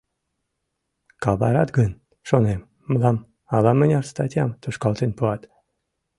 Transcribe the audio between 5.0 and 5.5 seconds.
пуат.